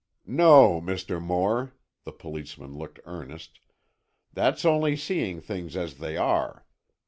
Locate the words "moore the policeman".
1.21-2.75